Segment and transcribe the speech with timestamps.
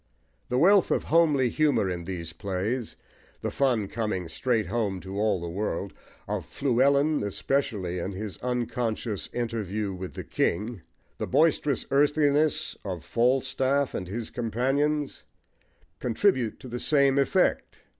[0.49, 2.95] The wealth of homely humour in these plays,
[3.41, 5.93] the fun coming straight home to all the world,
[6.27, 10.81] of Fluellen especially in his unconscious interview with the king,
[11.19, 15.23] the boisterous earthiness of Falstaff and his companions,
[15.99, 17.81] contribute to the same effect.